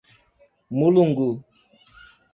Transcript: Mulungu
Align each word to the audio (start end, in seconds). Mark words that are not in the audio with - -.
Mulungu 0.77 1.27